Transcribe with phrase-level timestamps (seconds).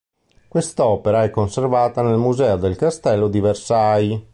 [0.47, 4.21] Quest'opera è conservata nel Museo del castello di Versailles.